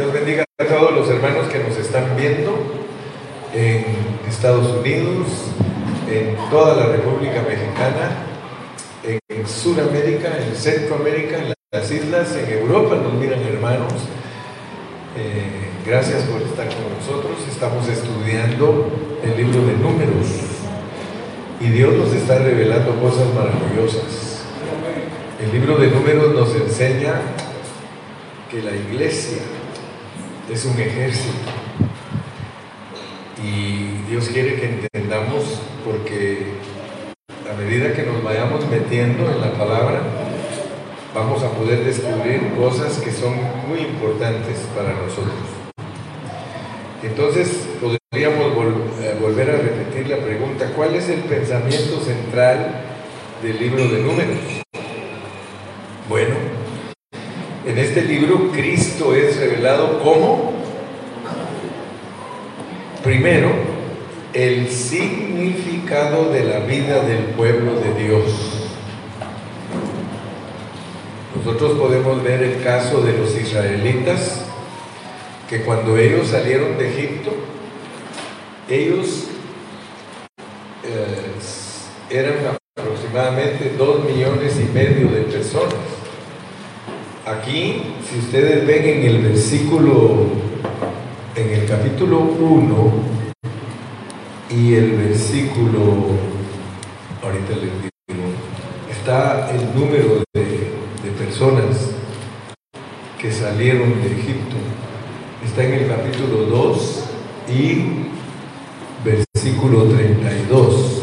[0.00, 2.56] Dios bendiga a todos los hermanos que nos están viendo
[3.52, 3.84] en
[4.26, 5.26] Estados Unidos,
[6.10, 8.24] en toda la República Mexicana,
[9.04, 13.92] en Sudamérica, en Centroamérica, en las islas, en Europa nos miran hermanos.
[15.18, 17.36] Eh, gracias por estar con nosotros.
[17.46, 18.88] Estamos estudiando
[19.22, 20.26] el libro de números
[21.60, 24.46] y Dios nos está revelando cosas maravillosas.
[25.44, 27.20] El libro de números nos enseña
[28.50, 29.59] que la iglesia
[30.52, 31.34] es un ejército
[33.42, 36.54] y Dios quiere que entendamos porque
[37.50, 40.02] a medida que nos vayamos metiendo en la palabra,
[41.14, 43.34] vamos a poder descubrir cosas que son
[43.68, 45.34] muy importantes para nosotros.
[47.02, 48.46] Entonces, podríamos
[49.00, 52.82] eh, volver a repetir la pregunta, ¿cuál es el pensamiento central
[53.42, 54.36] del libro de números?
[56.08, 56.34] Bueno,
[57.70, 60.52] en este libro Cristo es revelado como,
[63.04, 63.48] primero,
[64.32, 68.24] el significado de la vida del pueblo de Dios.
[71.36, 74.44] Nosotros podemos ver el caso de los israelitas,
[75.48, 77.30] que cuando ellos salieron de Egipto,
[78.68, 79.28] ellos
[80.82, 85.89] eh, eran aproximadamente dos millones y medio de personas.
[87.30, 90.26] Aquí, si ustedes ven en el versículo,
[91.36, 92.92] en el capítulo 1
[94.50, 96.08] y el versículo,
[97.22, 98.24] ahorita les digo,
[98.90, 100.72] está el número de,
[101.20, 101.92] personas
[103.20, 104.56] que salieron de Egipto.
[105.44, 107.04] Está en el capítulo 2
[107.48, 107.84] y
[109.04, 111.02] versículo 32.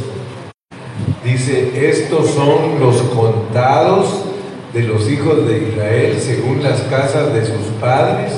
[1.23, 4.26] Dice, estos son los contados
[4.73, 8.33] de los hijos de Israel según las casas de sus padres,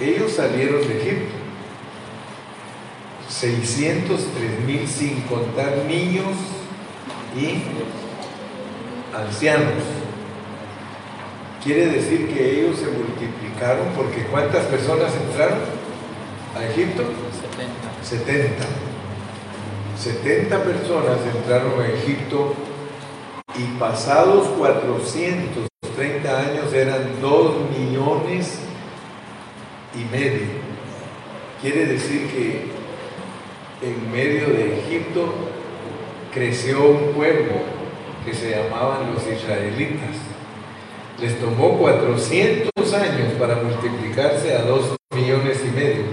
[0.00, 1.33] ellos salieron de Egipto.
[3.44, 6.32] 603 mil sin contar niños
[7.36, 7.62] y
[9.14, 9.84] ancianos.
[11.62, 15.58] Quiere decir que ellos se multiplicaron porque ¿cuántas personas entraron
[16.56, 17.02] a Egipto?
[18.02, 18.64] 70.
[19.98, 22.54] 70 personas entraron a Egipto
[23.58, 28.58] y pasados 430 años eran 2 millones
[29.94, 30.64] y medio.
[31.60, 32.73] Quiere decir que
[33.84, 35.34] en medio de Egipto
[36.32, 37.52] creció un pueblo
[38.24, 40.16] que se llamaban los israelitas.
[41.20, 46.04] Les tomó 400 años para multiplicarse a 2 millones y medio.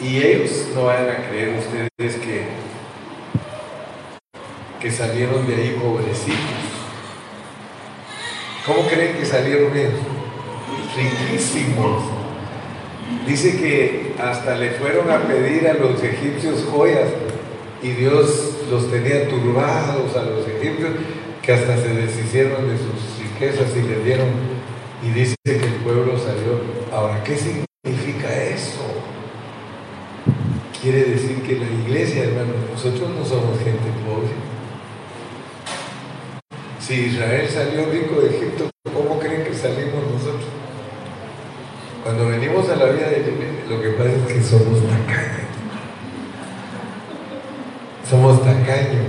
[0.00, 2.44] Y ellos no van a creer ustedes que,
[4.80, 6.38] que salieron de ahí pobrecitos.
[8.64, 9.94] ¿Cómo creen que salieron ellos?
[10.94, 12.17] Riquísimos.
[13.26, 17.08] Dice que hasta le fueron a pedir a los egipcios joyas
[17.82, 20.90] y Dios los tenía turbados a los egipcios
[21.42, 24.28] que hasta se deshicieron de sus riquezas y le dieron
[25.02, 26.60] y dice que el pueblo salió.
[26.92, 28.80] Ahora, ¿qué significa eso?
[30.82, 34.28] Quiere decir que la iglesia, hermano, nosotros no somos gente pobre.
[36.80, 40.46] Si Israel salió rico de Egipto, ¿cómo creen que salimos nosotros?
[42.18, 43.22] Cuando venimos a la vida de
[43.70, 45.46] lo que pasa es que somos tacaños.
[48.10, 49.06] Somos tacaños.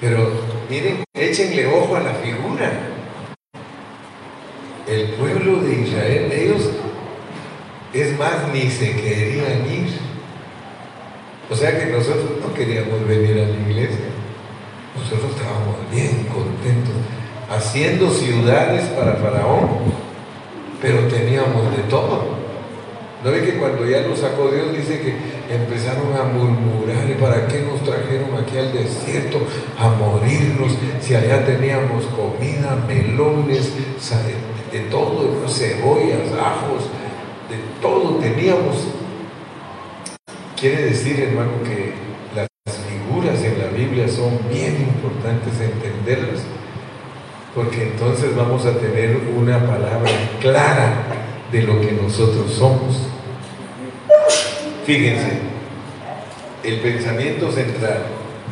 [0.00, 0.30] Pero
[0.70, 2.72] miren, échenle ojo a la figura.
[4.88, 6.70] El pueblo de Israel, ellos,
[7.92, 9.98] es más, ni se querían ir.
[11.50, 14.06] O sea que nosotros no queríamos venir a la iglesia.
[14.98, 16.94] Nosotros estábamos bien contentos,
[17.50, 20.05] haciendo ciudades para Faraón
[20.80, 22.46] pero teníamos de todo.
[23.24, 25.14] ¿No ve que cuando ya nos sacó Dios dice que
[25.52, 29.38] empezaron a murmurar, ¿y para qué nos trajeron aquí al desierto
[29.78, 33.72] a morirnos si allá teníamos comida, melones,
[34.70, 36.84] de todo, cebollas, ajos,
[37.48, 38.88] de todo teníamos?
[40.58, 41.94] Quiere decir, hermano, que
[42.34, 46.25] las figuras en la Biblia son bien importantes entenderlas
[47.56, 50.10] porque entonces vamos a tener una palabra
[50.42, 51.04] clara
[51.50, 53.08] de lo que nosotros somos.
[54.84, 55.38] Fíjense,
[56.62, 58.02] el pensamiento central,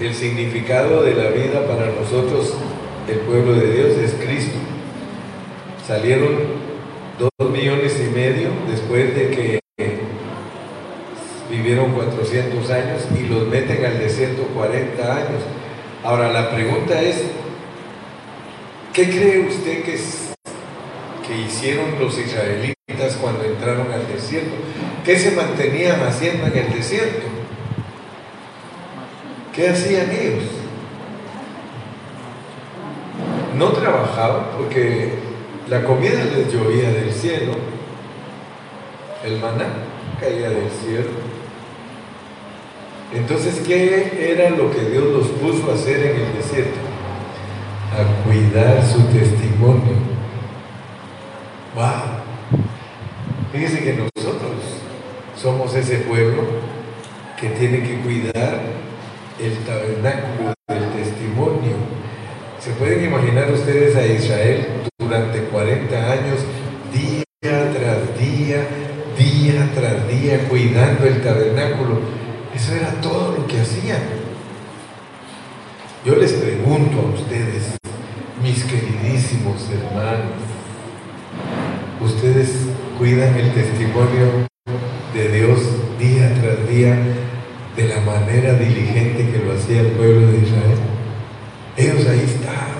[0.01, 2.55] el significado de la vida para nosotros,
[3.07, 4.15] el pueblo de Dios, es
[5.87, 6.65] salieron
[7.19, 9.61] dos millones y medio después de que
[11.51, 15.43] vivieron 400 años y los meten al desierto 40 años.
[16.03, 17.23] Ahora la pregunta es,
[18.95, 19.99] ¿qué cree usted que,
[21.27, 24.55] que hicieron los israelitas cuando entraron al desierto?
[25.05, 27.27] ¿Qué se mantenían haciendo en el desierto?
[29.53, 30.45] ¿Qué hacían ellos?
[33.59, 35.11] No trabajaban porque
[35.69, 37.53] la comida les llovía del cielo,
[39.25, 39.67] el maná
[40.21, 41.11] caía del cielo.
[43.13, 46.84] Entonces, ¿qué era lo que Dios los puso a hacer en el desierto?
[47.97, 49.95] A cuidar su testimonio.
[51.77, 52.25] ¡Wow!
[53.53, 54.51] Fíjense que nosotros
[55.41, 56.43] somos ese pueblo
[57.41, 58.63] que tiene que cuidar
[59.41, 61.77] el tabernáculo del testimonio.
[62.59, 64.67] ¿Se pueden imaginar ustedes a Israel
[64.99, 66.41] durante 40 años,
[66.93, 68.67] día tras día,
[69.17, 72.01] día tras día, cuidando el tabernáculo?
[72.53, 74.01] Eso era todo lo que hacían.
[76.05, 77.79] Yo les pregunto a ustedes,
[78.55, 80.39] mis queridísimos hermanos,
[82.01, 84.47] ¿ustedes cuidan el testimonio
[85.13, 85.59] de Dios
[85.99, 86.97] día tras día
[87.75, 90.79] de la manera diligente que lo hacía el pueblo de Israel?
[91.77, 92.79] Ellos ahí estaban,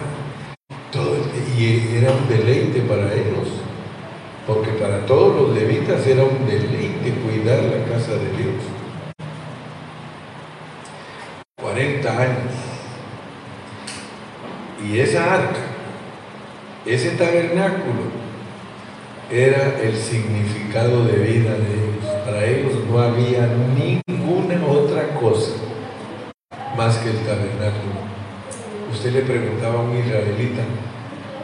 [0.93, 1.17] todo
[1.59, 3.49] y era un deleite para ellos,
[4.47, 8.63] porque para todos los levitas era un deleite cuidar la casa de Dios.
[11.61, 12.74] 40 años.
[14.85, 15.61] Y esa arca,
[16.85, 18.13] ese tabernáculo,
[19.31, 22.05] era el significado de vida de ellos.
[22.25, 25.53] Para ellos no había ninguna otra cosa
[26.77, 28.05] más que el tabernáculo.
[28.93, 30.63] Usted le preguntaba a un israelita,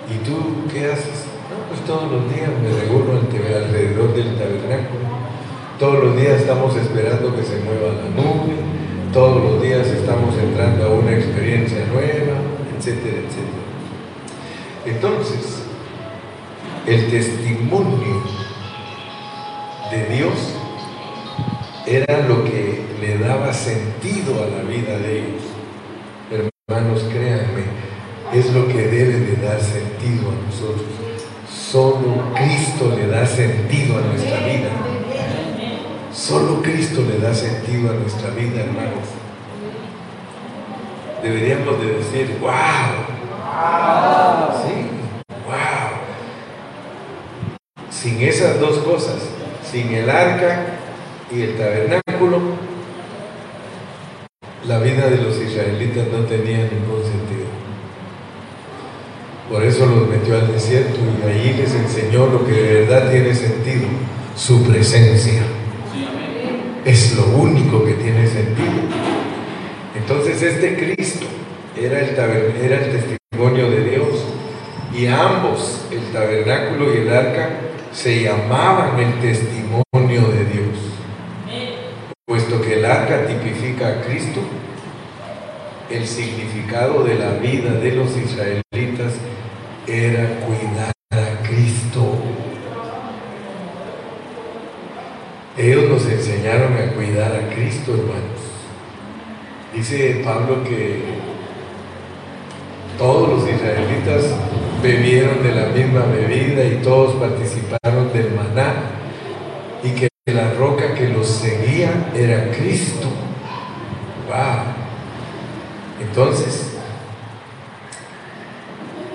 [0.09, 1.27] ¿y tú qué haces?
[1.49, 5.11] No, pues todos los días me reúno alrededor del tabernáculo.
[5.79, 8.55] Todos los días estamos esperando que se mueva la nube,
[9.13, 12.39] todos los días estamos entrando a una experiencia nueva,
[12.81, 13.71] etcétera, etcétera.
[14.87, 15.63] Entonces,
[16.87, 18.23] el testimonio
[19.91, 20.35] de Dios
[21.87, 25.43] era lo que le daba sentido a la vida de ellos.
[26.69, 27.65] Hermanos, créanme,
[28.33, 30.89] es lo que debe de dar sentido a nosotros.
[31.51, 34.71] Solo Cristo le da sentido a nuestra vida.
[36.13, 39.20] Solo Cristo le da sentido a nuestra vida, hermanos.
[41.23, 42.51] Deberíamos de decir, wow.
[44.65, 44.75] Sí,
[45.47, 45.91] wow.
[47.91, 49.17] Sin esas dos cosas,
[49.71, 50.67] sin el arca
[51.31, 52.41] y el tabernáculo,
[54.67, 57.47] la vida de los israelitas no tenía ningún sentido.
[59.51, 63.35] Por eso los metió al desierto y ahí les enseñó lo que de verdad tiene
[63.35, 63.89] sentido,
[64.37, 65.43] su presencia
[66.85, 68.71] es lo único que tiene sentido.
[69.97, 71.27] Entonces este Cristo
[71.77, 72.09] era el,
[72.63, 74.25] era el testimonio de Dios
[74.95, 77.51] y ambos, el tabernáculo y el arca,
[77.93, 80.79] se llamaban el testimonio de Dios.
[82.27, 84.41] Puesto que el arca tipifica a Cristo,
[85.91, 89.15] el significado de la vida de los israelitas
[89.87, 92.17] era cuidar a Cristo.
[95.59, 98.30] Ellos nos enseñaron a cuidar a Cristo, hermanos.
[99.75, 101.01] Dice Pablo que
[102.99, 104.35] todos los israelitas
[104.83, 108.75] bebieron de la misma bebida y todos participaron del maná
[109.83, 113.09] y que la roca que los seguía era Cristo.
[114.29, 114.65] ¡Wow!
[116.01, 116.79] Entonces,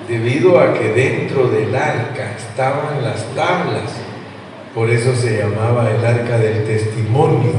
[0.08, 3.92] debido a que dentro del arca estaban las tablas
[4.76, 7.54] por eso se llamaba el arca del testimonio,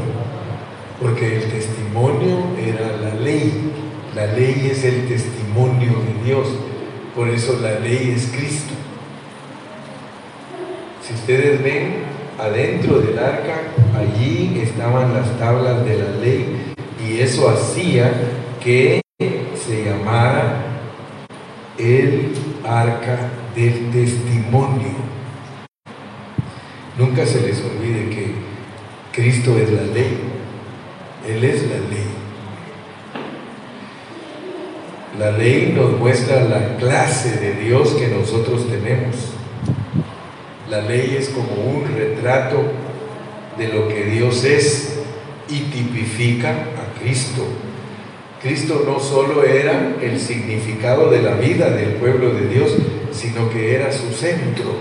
[1.01, 3.73] porque el testimonio era la ley.
[4.15, 6.49] La ley es el testimonio de Dios.
[7.15, 8.75] Por eso la ley es Cristo.
[11.03, 12.05] Si ustedes ven,
[12.39, 13.63] adentro del arca,
[13.97, 16.75] allí estaban las tablas de la ley
[17.07, 18.13] y eso hacía
[18.63, 20.65] que se llamara
[21.79, 22.33] el
[22.65, 25.07] arca del testimonio.
[26.99, 28.33] Nunca se les olvide que
[29.13, 30.36] Cristo es la ley.
[31.29, 32.07] Él es la ley.
[35.19, 39.17] La ley nos muestra la clase de Dios que nosotros tenemos.
[40.71, 42.63] La ley es como un retrato
[43.57, 44.99] de lo que Dios es
[45.49, 47.43] y tipifica a Cristo.
[48.43, 52.77] Cristo no solo era el significado de la vida del pueblo de Dios,
[53.11, 54.77] sino que era su centro,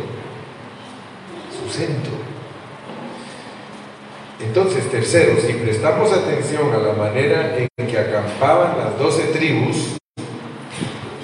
[1.49, 2.14] su centro.
[4.41, 9.97] Entonces, tercero, si prestamos atención a la manera en que acampaban las doce tribus,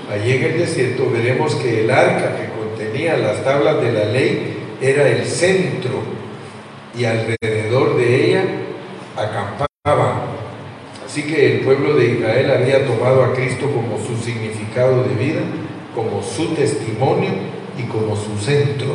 [0.10, 4.58] allí en el desierto veremos que el arca que contenía las tablas de la ley
[4.82, 6.04] era el centro
[6.98, 8.44] y alrededor de ella
[9.18, 10.22] acampaban.
[11.06, 15.42] Así que el pueblo de Israel había tomado a Cristo como su significado de vida,
[15.94, 17.32] como su testimonio
[17.78, 18.88] y como su centro.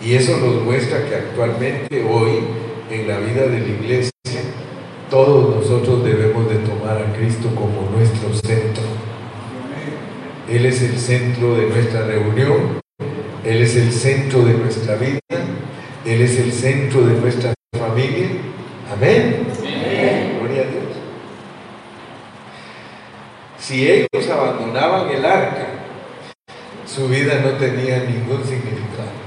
[0.00, 2.59] Y eso nos muestra que actualmente hoy
[2.90, 4.10] en la vida de la iglesia
[5.10, 8.84] todos nosotros debemos de tomar a Cristo como nuestro centro.
[10.48, 12.80] Él es el centro de nuestra reunión,
[13.44, 15.20] Él es el centro de nuestra vida,
[16.04, 18.28] Él es el centro de nuestra familia.
[18.92, 19.46] Amén.
[19.60, 20.84] Gloria a Dios.
[23.58, 25.66] Si ellos abandonaban el arca,
[26.86, 29.19] su vida no tenía ningún significado.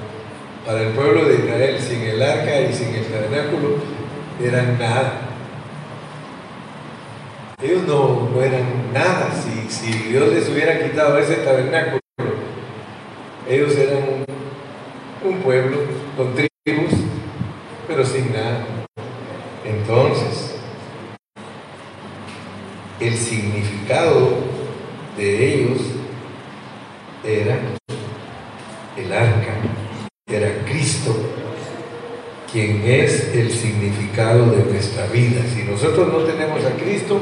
[0.65, 3.75] Para el pueblo de Israel, sin el arca y sin el tabernáculo,
[4.41, 5.19] eran nada.
[7.61, 9.29] Ellos no, eran nada.
[9.33, 11.99] Si, si, Dios les hubiera quitado ese tabernáculo,
[13.49, 15.79] ellos eran un, un pueblo
[16.15, 16.93] con tribus,
[17.85, 18.65] pero sin nada.
[19.65, 20.55] Entonces,
[23.01, 24.29] el significado
[25.17, 25.79] de ellos
[27.25, 27.59] era
[28.95, 29.57] el arca
[30.27, 31.15] era Cristo,
[32.51, 33.51] quien es el
[33.83, 35.41] significado de nuestra vida.
[35.53, 37.19] Si nosotros no tenemos a Cristo,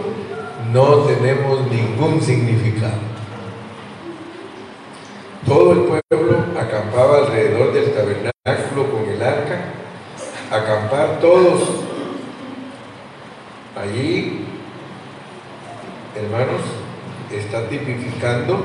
[0.71, 3.11] no tenemos ningún significado.
[5.45, 9.59] Todo el pueblo acampaba alrededor del tabernáculo con el arca,
[10.51, 11.61] acampar todos
[13.75, 14.45] allí,
[16.15, 16.61] hermanos,
[17.31, 18.61] está tipificando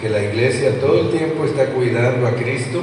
[0.00, 2.82] que la iglesia todo el tiempo está cuidando a Cristo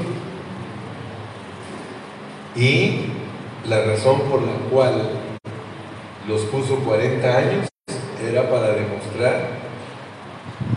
[2.55, 3.20] y
[3.67, 5.09] la razón por la cual
[6.27, 7.67] los puso 40 años
[8.29, 9.49] era para demostrar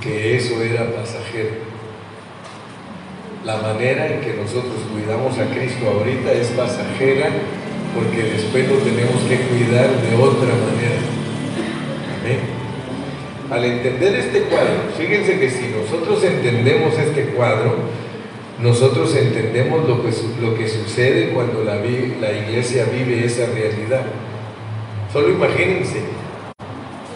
[0.00, 1.74] que eso era pasajero.
[3.44, 7.28] La manera en que nosotros cuidamos a Cristo ahorita es pasajera
[7.94, 11.00] porque después lo tenemos que cuidar de otra manera.
[12.20, 12.54] Amén.
[13.50, 17.76] Al entender este cuadro, fíjense que si nosotros entendemos este cuadro,
[18.60, 24.02] nosotros entendemos lo que, sucede cuando la, la iglesia vive esa realidad.
[25.12, 26.00] Solo imagínense,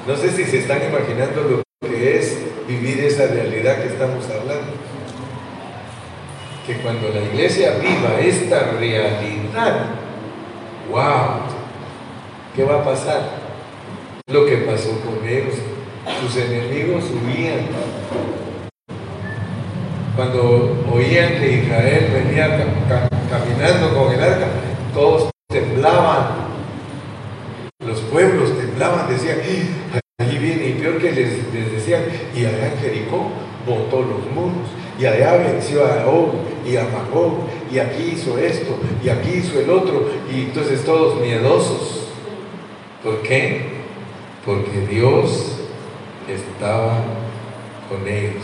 [0.07, 4.73] no sé si se están imaginando lo que es vivir esa realidad que estamos hablando.
[6.66, 9.87] Que cuando la iglesia viva esta realidad,
[10.90, 11.40] wow,
[12.54, 13.23] ¿qué va a pasar?
[14.26, 15.54] Lo que pasó con ellos,
[16.21, 17.66] sus enemigos huían,
[20.18, 22.48] cuando oían que Israel venía
[23.30, 24.48] caminando con el arca,
[24.92, 26.48] todos temblaban.
[27.87, 29.37] Los pueblos temblaban, decían,
[30.18, 32.02] allí viene, y peor que les, decían,
[32.34, 33.30] y allá Jericó
[33.64, 34.66] botó los muros,
[34.98, 36.34] y allá venció a Og
[36.66, 41.20] y a Magog, y aquí hizo esto, y aquí hizo el otro, y entonces todos
[41.20, 42.08] miedosos.
[43.04, 43.66] ¿Por qué?
[44.44, 45.58] Porque Dios
[46.28, 47.04] estaba
[47.88, 48.42] con ellos.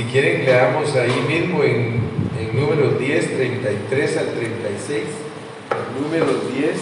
[0.00, 2.00] Si quieren, leamos ahí mismo en,
[2.40, 5.02] en número 10, 33 al 36.
[6.00, 6.24] Número
[6.56, 6.76] 10.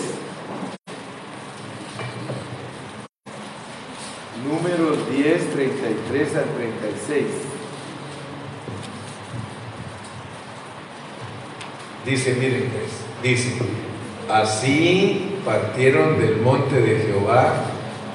[4.46, 7.24] Número 10, 33 al 36.
[12.06, 13.58] Dice, miren pues, dice,
[14.30, 17.64] así partieron del monte de Jehová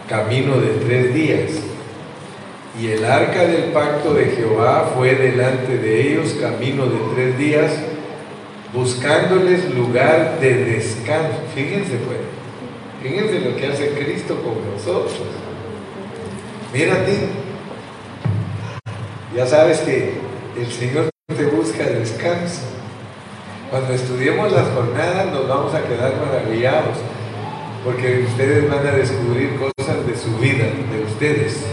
[0.08, 1.63] camino de tres días
[2.80, 7.72] y el arca del pacto de Jehová fue delante de ellos camino de tres días,
[8.74, 11.38] buscándoles lugar de descanso.
[11.54, 12.18] Fíjense pues,
[13.04, 15.14] fíjense lo que hace Cristo con nosotros.
[16.74, 17.14] Mírate,
[19.36, 20.14] ya sabes que
[20.60, 22.62] el Señor te busca descanso.
[23.70, 26.98] Cuando estudiemos las jornadas nos vamos a quedar maravillados,
[27.84, 31.64] porque ustedes van a descubrir cosas de su vida, de ustedes.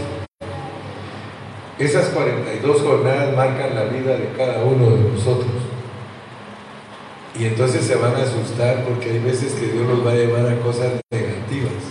[1.81, 5.49] Esas 42 jornadas marcan la vida de cada uno de nosotros.
[7.33, 10.45] Y entonces se van a asustar porque hay veces que Dios los va a llevar
[10.45, 11.81] a cosas negativas.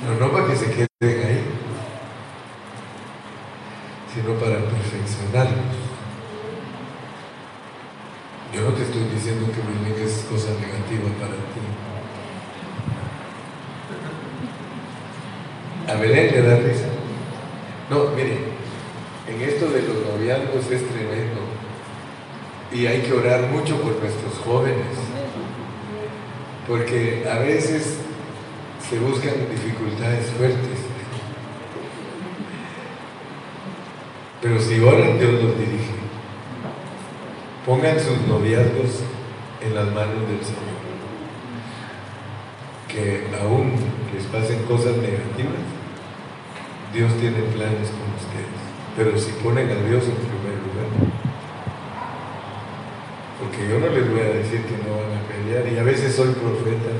[0.00, 1.44] Pero no para que se queden ahí,
[4.14, 5.76] sino para perfeccionarlos.
[8.54, 11.60] Yo no te estoy diciendo que me es cosa negativa para ti.
[15.92, 16.86] A Belén le da risa.
[17.90, 18.55] No, miren,
[19.28, 21.40] en esto de los noviazgos es tremendo.
[22.72, 24.96] Y hay que orar mucho por nuestros jóvenes.
[26.66, 27.98] Porque a veces
[28.88, 30.78] se buscan dificultades fuertes.
[34.42, 35.94] Pero si oran, Dios los dirige.
[37.64, 39.02] Pongan sus noviazgos
[39.60, 40.76] en las manos del Señor.
[42.88, 43.72] Que aún
[44.14, 45.66] les pasen cosas negativas,
[46.92, 48.55] Dios tiene planes con ustedes.
[48.96, 50.88] Pero si ponen a Dios en primer lugar.
[53.38, 55.72] Porque yo no les voy a decir que no van a pelear.
[55.72, 56.90] Y a veces soy profeta.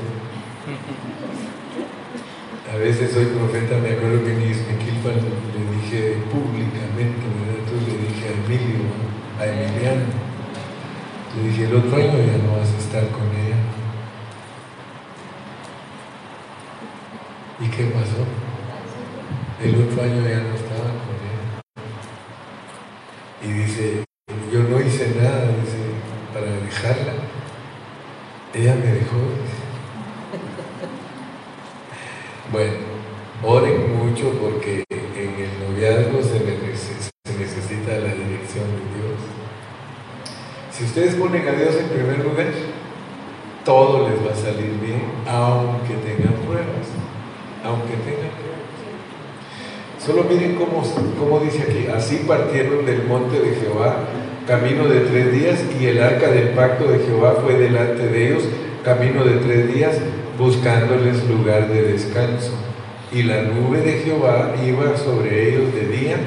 [2.71, 3.77] A veces soy profeta.
[3.77, 7.65] Me acuerdo que en Ismequilpan le dije públicamente, ¿verdad?
[7.65, 8.85] Entonces le dije a Emilio,
[9.39, 10.27] a Emiliano
[11.37, 13.57] le dije, el otro año ya no vas a estar con ella.
[17.59, 18.25] ¿Y qué pasó?
[19.63, 21.61] El otro año ya no estaba con ella.
[23.43, 24.03] Y dice,
[24.51, 25.77] yo no hice nada, dice,
[26.33, 27.13] para dejarla.
[28.53, 29.17] Ella me dejó.
[32.51, 32.73] Bueno,
[33.43, 36.39] oren mucho porque en el noviazgo se
[37.37, 39.19] necesita la dirección de Dios.
[40.71, 42.47] Si ustedes ponen a Dios en primer lugar,
[43.65, 46.87] todo les va a salir bien, aunque tengan pruebas.
[47.65, 48.47] Aunque tengan pruebas.
[49.99, 50.83] Solo miren cómo,
[51.19, 54.05] cómo dice aquí, así partieron del monte de Jehová
[54.47, 58.43] camino de tres días y el arca del pacto de Jehová fue delante de ellos
[58.83, 59.97] camino de tres días
[60.37, 62.53] buscándoles lugar de descanso.
[63.11, 66.17] Y la nube de Jehová iba sobre ellos de día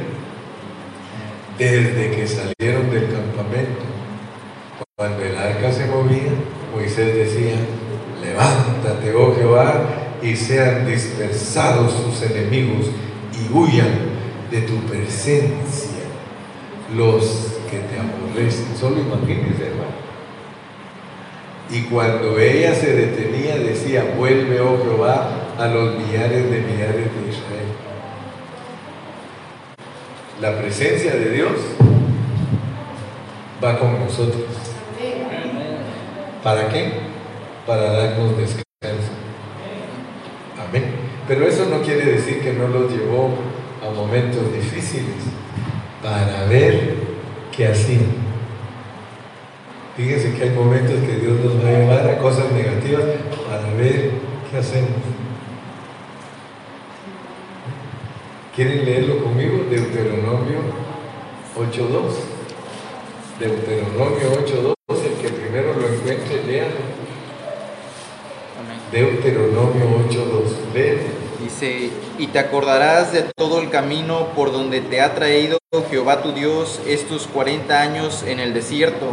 [1.58, 3.90] desde que salieron del campamento
[5.00, 6.28] cuando el arca se movía,
[6.74, 7.54] Moisés decía,
[8.22, 9.82] levántate, oh Jehová,
[10.20, 12.90] y sean dispersados sus enemigos
[13.32, 13.88] y huyan
[14.50, 16.02] de tu presencia
[16.94, 18.76] los que te aborrecen.
[18.76, 20.10] Solo imagínense, hermano.
[21.70, 27.30] Y cuando ella se detenía, decía, vuelve, oh Jehová, a los millares de millares de
[27.30, 27.70] Israel.
[30.40, 31.52] La presencia de Dios
[33.62, 34.42] va con nosotros.
[36.42, 36.92] ¿Para qué?
[37.66, 39.12] Para darnos descanso.
[40.58, 40.84] Amén.
[41.28, 43.30] Pero eso no quiere decir que no los llevó
[43.86, 45.22] a momentos difíciles
[46.02, 46.99] para ver
[47.56, 48.30] qué hacían.
[49.96, 53.04] Fíjense que hay momentos que Dios nos va a llevar a cosas negativas
[53.48, 54.12] para ver
[54.50, 54.90] qué hacemos.
[58.54, 59.64] ¿Quieren leerlo conmigo?
[59.70, 60.58] Deuteronomio
[61.56, 62.12] 8.2.
[63.38, 64.74] Deuteronomio 8.2
[65.50, 66.76] primero lo encuentre, léalo.
[68.92, 71.19] Deuteronomio 8.2.
[71.42, 76.32] Dice, y te acordarás de todo el camino por donde te ha traído Jehová tu
[76.32, 79.06] Dios estos 40 años en el desierto,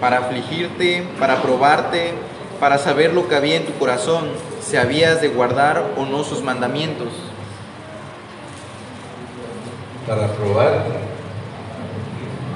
[0.00, 2.12] para afligirte, para probarte,
[2.60, 4.28] para saber lo que había en tu corazón,
[4.60, 7.08] si habías de guardar o no sus mandamientos.
[10.06, 10.90] Para probarte.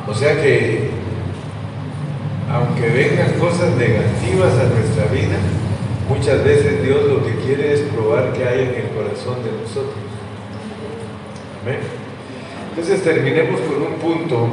[0.07, 0.91] O sea que
[2.51, 5.37] aunque vengan cosas negativas a nuestra vida,
[6.09, 9.95] muchas veces Dios lo que quiere es probar que hay en el corazón de nosotros.
[11.63, 11.79] Amén.
[12.71, 14.49] Entonces terminemos con un punto,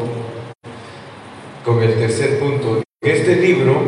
[1.64, 2.82] con el tercer punto.
[3.02, 3.82] Este libro,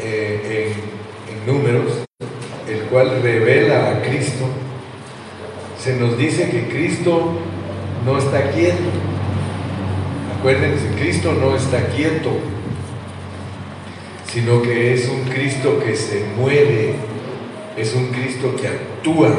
[0.00, 0.74] eh,
[1.28, 2.04] en, en números,
[2.68, 4.46] el cual revela a Cristo,
[5.78, 7.32] se nos dice que Cristo
[8.04, 9.12] no está quieto
[10.42, 12.30] Acuérdense, Cristo no está quieto,
[14.32, 16.94] sino que es un Cristo que se mueve,
[17.76, 19.30] es un Cristo que actúa,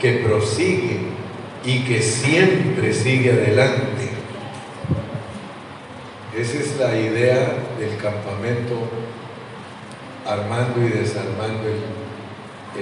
[0.00, 1.00] que prosigue
[1.62, 4.08] y que siempre sigue adelante.
[6.38, 8.76] Esa es la idea del campamento
[10.26, 12.78] armando y desarmando el,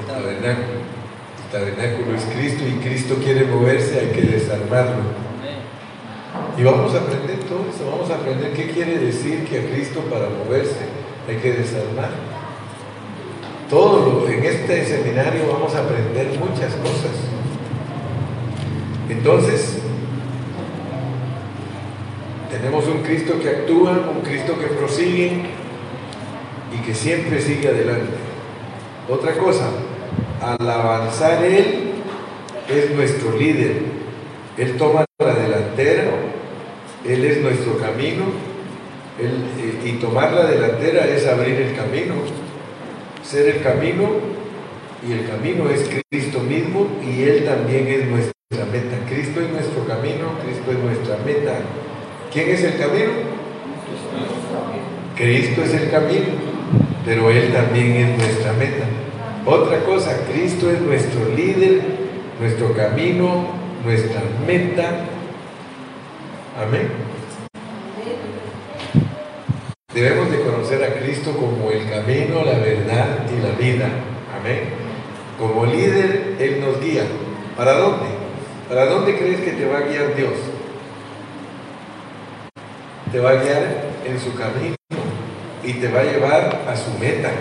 [0.00, 0.80] el tabernáculo.
[1.44, 5.29] El tabernáculo es Cristo y Cristo quiere moverse, hay que desarmarlo.
[6.60, 10.00] Y vamos a aprender todo eso, vamos a aprender qué quiere decir que a Cristo
[10.10, 10.76] para moverse
[11.26, 12.10] hay que desarmar.
[13.70, 17.16] Todo lo, en este seminario vamos a aprender muchas cosas.
[19.08, 19.78] Entonces,
[22.50, 25.40] tenemos un Cristo que actúa, un Cristo que prosigue
[26.74, 28.18] y que siempre sigue adelante.
[29.08, 29.70] Otra cosa,
[30.42, 31.92] al avanzar Él
[32.68, 33.80] es nuestro líder.
[34.58, 36.10] Él toma la delantera
[37.04, 38.24] él es nuestro camino
[39.18, 42.14] eh, y tomar la delantera es abrir el camino,
[43.22, 44.08] ser el camino
[45.06, 48.96] y el camino es Cristo mismo y Él también es nuestra meta.
[49.08, 51.60] Cristo es nuestro camino, Cristo es nuestra meta.
[52.32, 53.10] ¿Quién es el camino?
[55.16, 56.26] Cristo es el camino,
[57.04, 58.84] pero Él también es nuestra meta.
[59.44, 61.82] Otra cosa, Cristo es nuestro líder,
[62.40, 63.48] nuestro camino,
[63.84, 65.06] nuestra meta.
[66.60, 67.19] Amén.
[70.00, 73.86] Debemos de conocer a Cristo como el camino, la verdad y la vida.
[74.34, 74.60] Amén.
[75.38, 77.02] Como líder, Él nos guía.
[77.54, 78.06] ¿Para dónde?
[78.66, 80.32] ¿Para dónde crees que te va a guiar Dios?
[83.12, 84.74] Te va a guiar en su camino
[85.62, 87.32] y te va a llevar a su meta.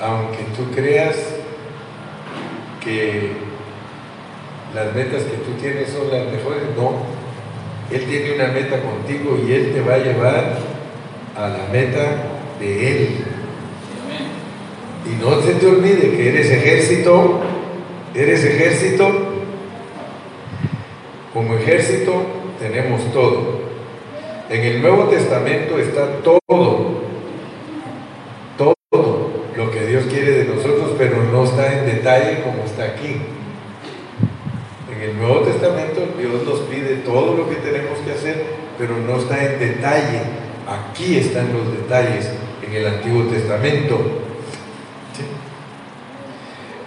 [0.00, 1.14] Aunque tú creas
[2.82, 3.30] que
[4.74, 6.94] las metas que tú tienes son las mejores, no.
[7.92, 10.77] Él tiene una meta contigo y Él te va a llevar
[11.38, 12.16] a la meta
[12.58, 13.08] de Él.
[15.06, 17.40] Y no se te olvide que eres ejército,
[18.14, 19.08] eres ejército.
[21.32, 22.22] Como ejército
[22.58, 23.60] tenemos todo.
[24.50, 27.02] En el Nuevo Testamento está todo,
[28.56, 33.16] todo lo que Dios quiere de nosotros, pero no está en detalle como está aquí.
[34.92, 38.44] En el Nuevo Testamento Dios nos pide todo lo que tenemos que hacer,
[38.76, 40.37] pero no está en detalle
[40.68, 42.28] Aquí están los detalles
[42.62, 43.98] en el Antiguo Testamento.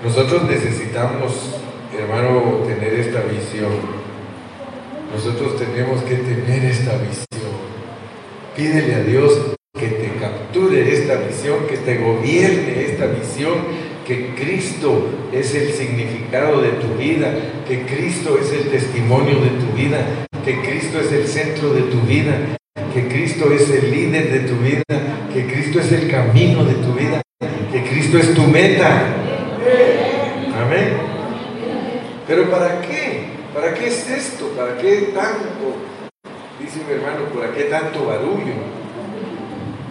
[0.03, 1.55] Nosotros necesitamos,
[1.97, 3.71] hermano, tener esta visión.
[5.11, 7.25] Nosotros tenemos que tener esta visión.
[8.55, 13.55] Pídele a Dios que te capture esta visión, que te gobierne esta visión,
[14.05, 17.33] que Cristo es el significado de tu vida,
[17.67, 21.99] que Cristo es el testimonio de tu vida, que Cristo es el centro de tu
[22.01, 24.83] vida, que Cristo es el líder de tu vida,
[25.33, 27.21] que Cristo es el camino de tu vida,
[27.71, 29.07] que Cristo es tu meta.
[30.61, 30.97] Amén.
[32.27, 33.25] Pero ¿para qué?
[33.53, 34.47] ¿Para qué es esto?
[34.57, 35.75] ¿Para qué tanto?
[36.59, 38.53] Dice mi hermano, ¿para qué tanto barullo?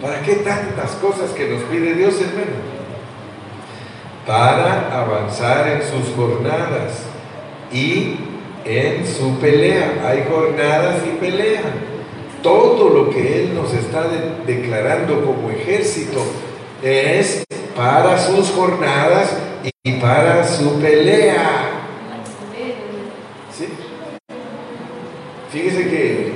[0.01, 2.57] ¿Para qué tantas cosas que nos pide Dios, hermano?
[4.25, 7.03] Para avanzar en sus jornadas
[7.71, 8.15] y
[8.65, 10.03] en su pelea.
[10.07, 11.61] Hay jornadas y pelea
[12.41, 14.07] todo lo que Él nos está
[14.45, 16.21] declarando como ejército
[16.81, 17.43] es
[17.75, 19.37] para sus jornadas
[19.83, 21.87] y para su pelea.
[23.55, 23.67] ¿Sí?
[25.51, 26.33] Fíjese que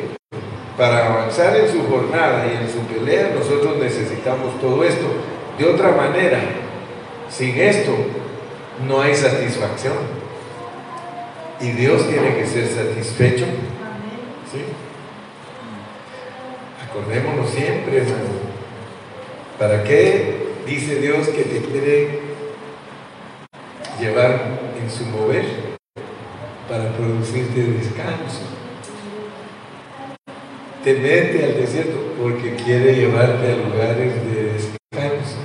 [0.77, 5.05] para avanzar en su jornada y en su pelea nosotros necesitamos todo esto.
[5.57, 6.39] De otra manera,
[7.29, 7.95] sin esto
[8.87, 9.93] no hay satisfacción.
[11.61, 13.45] Y Dios tiene que ser satisfecho.
[14.51, 14.84] ¿Sí?
[16.95, 18.39] Acordémonos siempre, hermano.
[19.59, 22.21] ¿Para qué dice Dios que te quiere
[23.99, 24.39] llevar
[24.81, 25.43] en su mover?
[26.69, 28.43] Para producirte descanso.
[30.85, 35.37] Te mete al desierto porque quiere llevarte a lugares de descanso,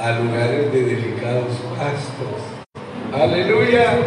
[0.00, 2.42] a lugares de delicados pastos.
[3.12, 3.98] Aleluya.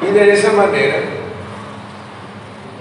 [0.00, 1.15] Y de esa manera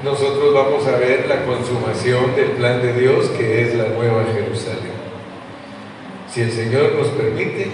[0.06, 4.94] nosotros vamos a ver la consumación del plan de Dios que es la nueva Jerusalén.
[6.32, 7.72] Si el Señor nos permite,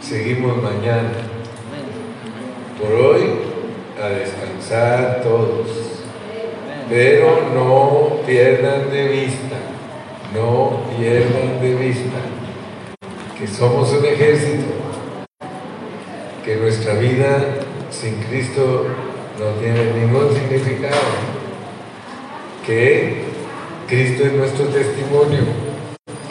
[0.00, 1.10] seguimos mañana.
[2.80, 3.22] Por hoy,
[4.00, 5.66] a descansar todos.
[6.88, 9.56] Pero no pierdan de vista,
[10.32, 12.18] no pierdan de vista
[13.36, 14.66] que somos un ejército,
[16.44, 17.44] que nuestra vida
[17.90, 18.86] sin Cristo
[19.40, 21.35] no tiene ningún significado
[22.66, 23.22] que
[23.86, 25.38] Cristo es nuestro testimonio,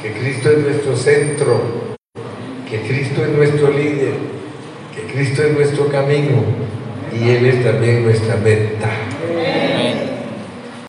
[0.01, 1.61] que Cristo es nuestro centro,
[2.69, 4.13] que Cristo es nuestro líder,
[4.93, 6.43] que Cristo es nuestro camino
[7.13, 8.89] y Él es también nuestra meta.